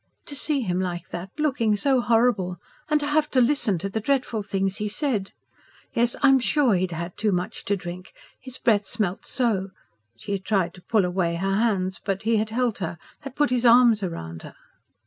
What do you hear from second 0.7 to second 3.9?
like that looking so horrible and to have to listen to